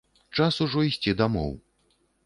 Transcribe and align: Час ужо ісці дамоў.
Час 0.39 0.57
ужо 0.65 0.87
ісці 0.89 1.15
дамоў. 1.23 1.57